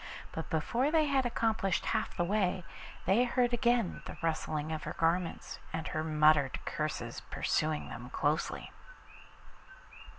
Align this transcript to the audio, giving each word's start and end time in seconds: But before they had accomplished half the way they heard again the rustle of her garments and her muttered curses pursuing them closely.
But 0.31 0.49
before 0.49 0.89
they 0.89 1.05
had 1.05 1.27
accomplished 1.27 1.85
half 1.85 2.17
the 2.17 2.23
way 2.23 2.63
they 3.05 3.23
heard 3.23 3.53
again 3.53 4.01
the 4.07 4.17
rustle 4.23 4.57
of 4.73 4.81
her 4.81 4.93
garments 4.93 5.59
and 5.71 5.89
her 5.89 6.03
muttered 6.03 6.57
curses 6.65 7.21
pursuing 7.29 7.89
them 7.89 8.09
closely. 8.09 8.71